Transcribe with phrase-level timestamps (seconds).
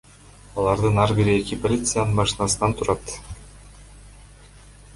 [0.61, 3.15] Алардын ар бири эки полициянын машинасынан турат.